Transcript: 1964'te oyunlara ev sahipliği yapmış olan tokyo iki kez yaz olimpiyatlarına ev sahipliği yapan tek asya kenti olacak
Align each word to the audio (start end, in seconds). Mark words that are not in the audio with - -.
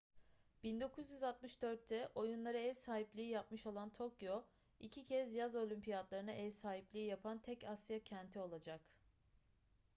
1964'te 0.63 2.09
oyunlara 2.15 2.57
ev 2.57 2.73
sahipliği 2.73 3.29
yapmış 3.29 3.65
olan 3.65 3.89
tokyo 3.89 4.43
iki 4.79 5.05
kez 5.05 5.33
yaz 5.33 5.55
olimpiyatlarına 5.55 6.31
ev 6.31 6.51
sahipliği 6.51 7.07
yapan 7.07 7.39
tek 7.41 7.63
asya 7.63 8.03
kenti 8.03 8.39
olacak 8.39 8.81